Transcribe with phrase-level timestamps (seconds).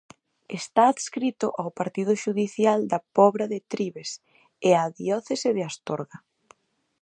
[0.59, 4.11] Está adscrito ao partido xudicial da Pobra de Trives,
[4.67, 6.17] e á diocese de Astorga.